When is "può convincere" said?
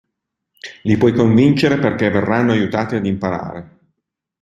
0.97-1.77